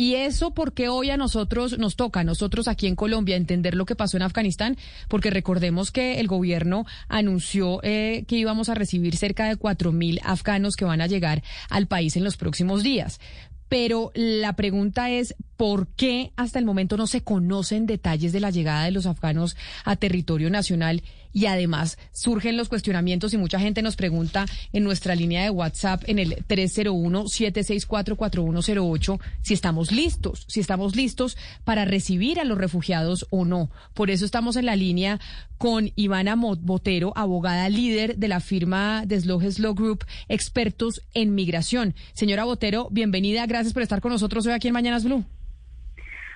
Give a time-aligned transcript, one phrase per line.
[0.00, 3.84] Y eso porque hoy a nosotros nos toca, a nosotros aquí en Colombia, entender lo
[3.84, 9.14] que pasó en Afganistán, porque recordemos que el gobierno anunció eh, que íbamos a recibir
[9.18, 13.20] cerca de cuatro mil afganos que van a llegar al país en los próximos días
[13.68, 18.50] pero la pregunta es, ¿por qué hasta el momento no se conocen detalles de la
[18.50, 21.04] llegada de los afganos a territorio nacional?
[21.32, 26.02] Y además surgen los cuestionamientos y mucha gente nos pregunta en nuestra línea de WhatsApp
[26.06, 33.44] en el 301-764-4108 si estamos listos, si estamos listos para recibir a los refugiados o
[33.44, 33.70] no.
[33.94, 35.20] Por eso estamos en la línea
[35.58, 41.94] con Ivana Botero, abogada líder de la firma Desloges Law Group, expertos en migración.
[42.14, 43.46] Señora Botero, bienvenida.
[43.46, 45.24] Gracias por estar con nosotros hoy aquí en Mañanas Blue.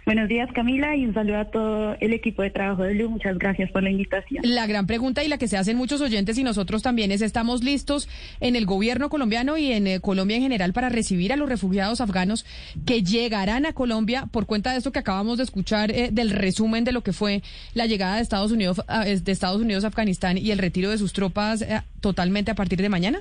[0.06, 3.08] Buenos días, Camila, y un saludo a todo el equipo de trabajo de Blue.
[3.08, 4.44] Muchas gracias por la invitación.
[4.46, 7.64] La gran pregunta y la que se hacen muchos oyentes y nosotros también es, ¿estamos
[7.64, 8.06] listos
[8.40, 12.02] en el gobierno colombiano y en eh, Colombia en general para recibir a los refugiados
[12.02, 12.44] afganos
[12.84, 16.84] que llegarán a Colombia por cuenta de esto que acabamos de escuchar eh, del resumen
[16.84, 17.42] de lo que fue
[17.72, 21.14] la llegada de Estados Unidos, de Estados Unidos a Afganistán y el retiro de sus
[21.14, 23.20] tropas eh, totalmente a partir de mañana?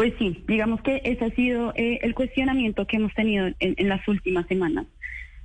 [0.00, 4.08] Pues sí, digamos que ese ha sido eh, el cuestionamiento que hemos tenido en, las
[4.08, 4.86] últimas semanas,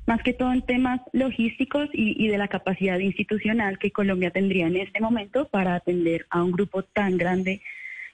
[0.08, 4.78] más que todo en temas logísticos y, de la capacidad institucional que Colombia tendría en
[4.78, 7.64] este momento para atender a un grupo tan grande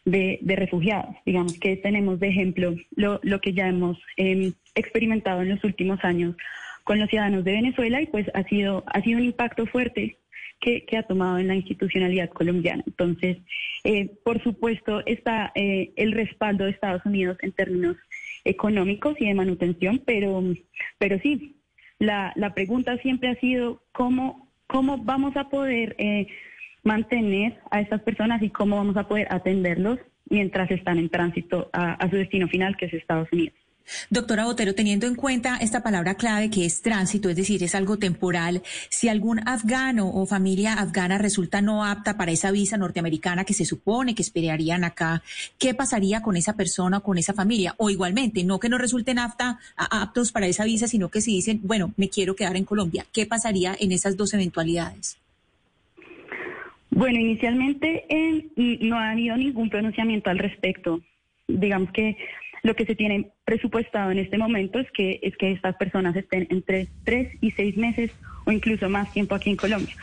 [0.04, 1.16] de, refugiados.
[1.28, 6.36] Digamos que tenemos de ejemplo lo, que ya hemos em, experimentado en los últimos años
[6.84, 10.18] con los ciudadanos de Venezuela y pues ha sido, ha sido un impacto fuerte
[10.62, 12.84] que, ha tomado en la institucionalidad colombiana.
[12.86, 13.38] Entonces,
[13.84, 17.98] eh, por supuesto, está eh, el respaldo de Estados Unidos en términos
[18.46, 20.44] económicos y de manutención, pero,
[20.98, 21.58] pero sí,
[22.00, 26.28] la, la pregunta siempre ha sido cómo, cómo vamos a poder eh,
[26.84, 32.10] mantener a estas personas y cómo vamos a poder atenderlos mientras están en tránsito a
[32.10, 33.61] su destino final, que es Estados Unidos.
[34.10, 37.98] Doctora Botero, teniendo en cuenta esta palabra clave que es tránsito, es decir, es algo
[37.98, 43.54] temporal, si algún afgano o familia afgana resulta no apta para esa visa norteamericana que
[43.54, 45.24] se supone que esperarían acá,
[45.58, 47.76] ¿qué pasaría con esa persona o con esa familia?
[47.78, 51.60] O igualmente, no que no resulten apta, aptos para esa visa, sino que si dicen,
[51.64, 55.18] bueno, me quiero quedar en Colombia, ¿qué pasaría en esas dos eventualidades?
[56.90, 61.02] Bueno, inicialmente eh, no ha habido ningún pronunciamiento al respecto.
[61.48, 62.18] Digamos que
[62.64, 66.48] lo que se tiene presupuestado en este momento es que, es que estas personas estén
[66.50, 68.12] entre tres y seis meses
[68.46, 69.96] o incluso más tiempo aquí en Colombia.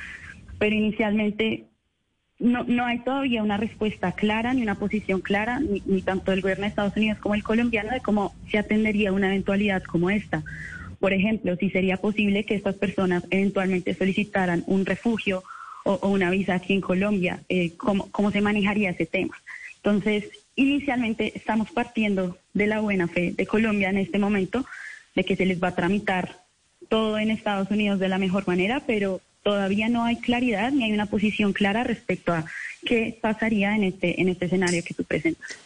[0.58, 1.64] Pero inicialmente
[2.38, 6.62] no, no hay todavía una respuesta clara ni una posición clara, ni, tanto del gobierno
[6.62, 10.42] de Estados Unidos como el colombiano, de cómo se atendería una eventualidad como esta.
[11.00, 15.44] Por ejemplo, si sería posible que estas personas eventualmente solicitaran un refugio
[15.84, 19.36] o, una visa aquí en Colombia, eh, ¿cómo, ¿cómo se manejaría ese tema?
[19.76, 24.66] Entonces, inicialmente estamos partiendo de la buena fe de Colombia en este momento,
[25.14, 26.41] de que se les va a tramitar
[26.88, 30.92] todo en Estados Unidos de la mejor manera, pero todavía no hay claridad ni hay
[30.92, 32.44] una posición clara respecto a
[32.84, 35.56] qué pasaría en este, en este escenario que tú presentas.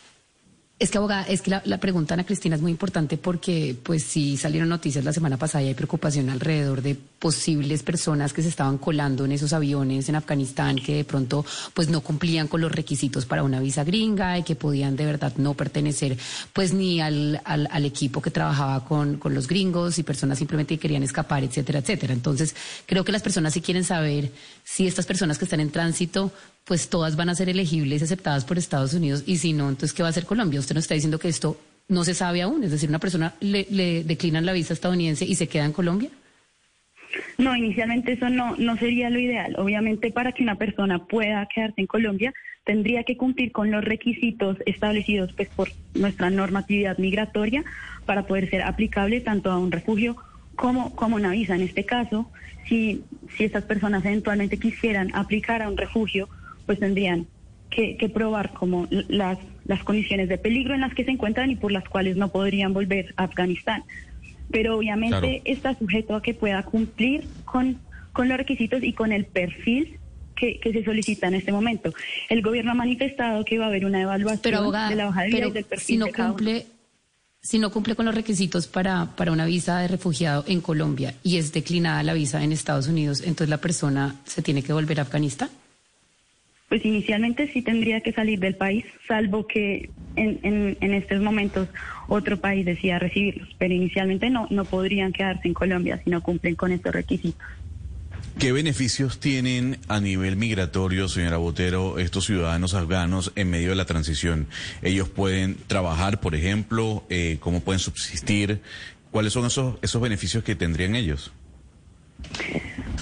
[0.79, 4.37] Es que abogada, es que la, pregunta Ana Cristina es muy importante porque pues sí
[4.37, 8.79] salieron noticias la semana pasada y hay preocupación alrededor de posibles personas que se estaban
[8.79, 13.27] colando en esos aviones en Afganistán que de pronto pues no cumplían con los requisitos
[13.27, 16.19] para una visa gringa y que podían de verdad no pertenecer
[16.53, 21.05] pues ni al, al, equipo que trabajaba con, con los gringos y personas simplemente querían
[21.05, 22.13] escapar, etcétera, etcétera.
[22.13, 22.57] Entonces
[22.87, 24.33] creo que las personas sí quieren saber
[24.65, 26.33] si estas personas que están en tránsito
[26.65, 29.93] pues todas van a ser elegibles y aceptadas por Estados Unidos y si no, entonces
[29.93, 30.61] ¿qué va a hacer Colombia?
[30.61, 33.67] Usted nos está diciendo que esto no se sabe aún, es decir, una persona le,
[33.71, 36.11] le declinan la visa estadounidense y se queda en Colombia.
[37.39, 39.55] No, inicialmente eso no, no sería lo ideal.
[39.59, 42.33] Obviamente para que una persona pueda quedarse en Colombia
[42.65, 47.65] tendría que cumplir con los requisitos establecidos pues, por nuestra normatividad migratoria
[48.07, 50.17] para poder ser aplicable tanto a un refugio
[50.55, 51.55] como, como una visa.
[51.55, 52.31] En este caso,
[52.69, 53.03] si,
[53.37, 56.29] si estas personas eventualmente quisieran aplicar a un refugio,
[56.67, 57.27] pues tendrían
[57.71, 61.73] que, probar como las, las condiciones de peligro en las que se encuentran y por
[61.73, 63.85] las cuales no podrían volver a Afganistán.
[64.51, 67.79] Pero obviamente está sujeto a que pueda cumplir con,
[68.13, 69.99] con los requisitos y con el perfil
[70.35, 71.95] que, se solicita en este momento.
[72.29, 75.47] El gobierno ha manifestado que va a haber una evaluación de la hoja de vida
[75.47, 76.67] y del perfil si no cumple,
[77.41, 81.37] Si no cumple con los requisitos para, para una visa de refugiado en Colombia y
[81.37, 85.03] es declinada la visa en Estados Unidos, entonces la persona se tiene que volver a
[85.03, 85.49] Afganistán
[86.73, 91.69] pues inicialmente sí tendría que salir del país, salvo que en, en, estos momentos
[92.09, 96.55] otro país decida recibirlos, pero inicialmente no, no podrían quedarse en Colombia si no cumplen
[96.55, 97.47] con estos requisitos.
[98.39, 103.85] ¿Qué beneficios tienen a nivel migratorio, señora Botero, estos ciudadanos afganos en medio de la
[103.85, 104.47] transición?
[104.81, 107.05] ¿Ellos pueden trabajar, por ejemplo?
[107.11, 108.63] Eh, ¿Cómo pueden subsistir?
[109.11, 111.33] ¿Cuáles son esos, esos beneficios que tendrían ellos?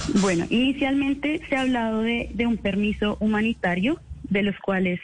[0.08, 5.00] Bueno, inicialmente se ha hablado de, un permiso humanitario, de los cuales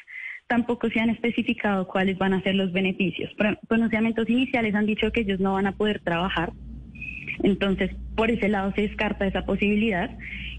[0.47, 3.33] tampoco se han especificado cuáles van a ser los beneficios.
[3.69, 6.53] Pronunciamientos iniciales han dicho que ellos no van a poder trabajar,
[7.47, 10.11] entonces, por ese lado se descarta esa posibilidad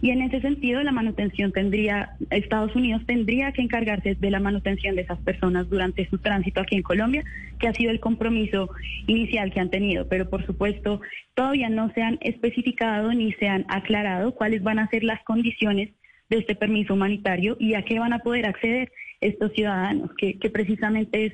[0.02, 4.96] y en ese sentido la manutención tendría, Estados Unidos tendría que encargarse de la manutención
[4.96, 7.26] de esas personas durante su tránsito aquí en Colombia,
[7.60, 8.70] que ha sido el compromiso
[9.06, 10.08] inicial que han tenido.
[10.08, 11.02] Pero por supuesto,
[11.34, 15.90] todavía no se han especificado ni se han aclarado cuáles van a ser las condiciones
[16.30, 20.50] de este permiso humanitario y a qué van a poder acceder estos ciudadanos, que, que
[20.50, 21.34] precisamente es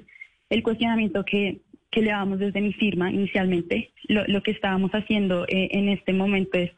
[0.50, 1.62] el cuestionamiento que
[1.94, 3.94] que le damos desde mi firma inicialmente.
[4.08, 6.72] Lo, que estábamos haciendo eh, en este momento es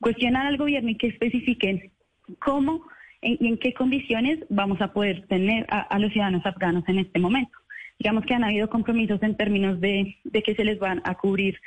[0.00, 1.90] cuestionar al gobierno y que especifiquen
[2.38, 2.86] cómo
[3.20, 7.56] y en qué condiciones vamos a poder tener a, los ciudadanos afganos en este momento.
[7.98, 11.58] Digamos que han habido compromisos en términos de, que se les van a cubrir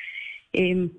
[0.54, 0.92] em,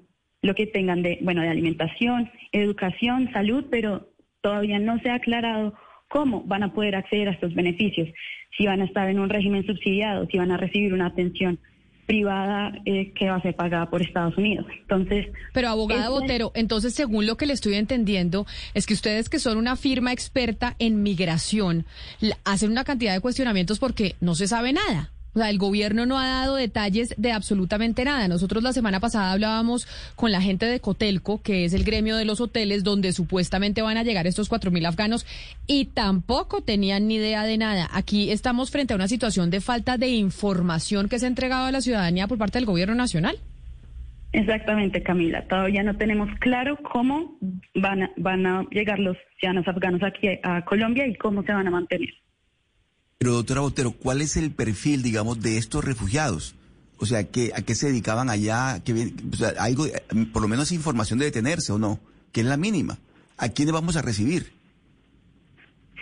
[0.43, 4.09] lo que tengan de, bueno, de alimentación, educación, salud, pero
[4.41, 5.75] todavía no se ha aclarado
[6.09, 8.09] cómo van a poder acceder a estos beneficios,
[8.57, 11.61] si van a estar en un régimen subsidiado, si van a recibir una atención
[12.09, 14.67] privada eh, que va a ser pagada por Estados Unidos.
[14.81, 19.39] Entonces, pero abogada Botero, entonces según lo que le estoy entendiendo es que ustedes que
[19.39, 21.85] son una firma experta en migración
[22.45, 25.11] hacen una cantidad de cuestionamientos porque no se sabe nada.
[25.35, 28.29] O sea, el gobierno no ha dado detalles de absolutamente nada.
[28.29, 29.87] Nosotros la semana pasada hablábamos
[30.17, 33.99] con la gente de Cotelco, que es el gremio de los hoteles donde supuestamente van
[33.99, 35.27] a llegar estos cuatro mil afganos,
[35.67, 37.89] y tampoco tenían ni idea de nada.
[37.93, 41.73] Aquí estamos frente a una situación de falta de información que se ha entregado a
[41.73, 43.39] la ciudadanía por parte del gobierno nacional.
[44.33, 45.43] Exactamente, Camila.
[45.47, 47.39] Todavía no tenemos claro cómo
[47.75, 51.67] van a, van a llegar los ciudadanos afganos aquí a Colombia y cómo se van
[51.67, 52.11] a mantener.
[53.19, 56.55] Pero doctora Botero, ¿cuál es el perfil, digamos, de estos refugiados?
[56.99, 58.81] O sea, ¿qué, ¿a qué se dedicaban allá?
[58.85, 58.93] ¿Qué,
[59.33, 59.87] o sea, algo,
[60.33, 61.99] por lo menos información de detenerse o no,
[62.33, 62.99] que es la mínima.
[63.37, 64.53] ¿A quiénes vamos a recibir?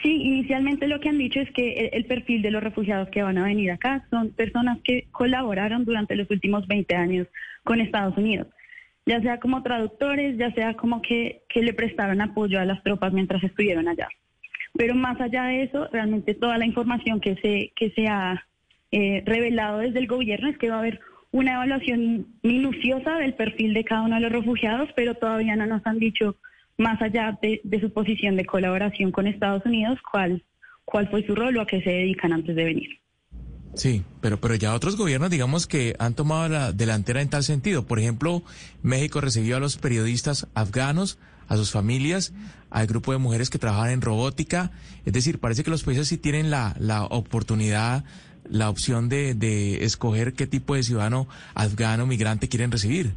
[0.02, 3.38] Sí, inicialmente lo que han dicho es que el, perfil de los refugiados que van
[3.38, 7.28] a venir acá son personas que colaboraron durante los últimos 20 años
[7.64, 8.48] con Estados Unidos,
[9.06, 13.14] ya sea como traductores, ya sea como que, que le prestaron apoyo a las tropas
[13.14, 14.08] mientras estuvieron allá.
[14.76, 18.46] Pero más allá de eso, realmente toda la información que se, que se ha
[18.90, 21.00] eh, revelado desde el gobierno es que va a haber
[21.32, 25.86] una evaluación minuciosa del perfil de cada uno de los refugiados, pero todavía no nos
[25.86, 26.36] han dicho,
[26.78, 30.42] más allá de, su posición de colaboración con Estados Unidos, cuál,
[30.84, 33.00] cuál fue su rol o a qué se dedican antes de venir.
[33.74, 37.86] Sí, pero, pero ya otros gobiernos, digamos que han tomado la delantera en tal sentido.
[37.86, 38.42] Por ejemplo,
[38.82, 41.18] México recibió a los periodistas afganos,
[41.48, 42.32] a sus familias,
[42.70, 44.72] al grupo de mujeres que trabajan en robótica.
[45.04, 48.04] Es decir, parece que los países sí tienen la, la oportunidad,
[48.48, 53.12] la opción de, de escoger qué tipo de ciudadano afgano, migrante quieren recibir.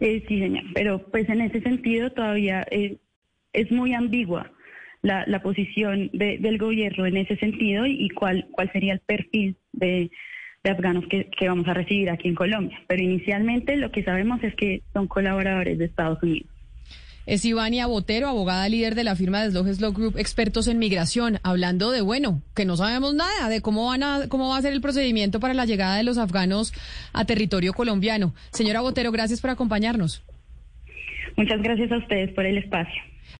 [0.00, 2.98] Eh, sí, señor, pero pues en ese sentido todavía eh,
[3.52, 4.50] es muy ambigua
[5.02, 10.10] la, la posición del gobierno en ese sentido y, cuál, cuál sería el perfil de,
[10.64, 12.78] de afganos que, que, vamos a recibir aquí en Colombia.
[12.86, 16.48] Pero inicialmente lo que sabemos es que son colaboradores de Estados Unidos.
[17.26, 21.38] Es Ivania Botero, abogada líder de la firma de Slow Slow Group, expertos en migración,
[21.42, 24.72] hablando de, bueno, que no sabemos nada de cómo, van a, cómo va a ser
[24.72, 26.72] el procedimiento para la llegada de los afganos
[27.12, 28.34] a territorio colombiano.
[28.50, 30.24] Señora Botero, gracias por acompañarnos.
[31.36, 33.02] Muchas gracias a ustedes por el espacio.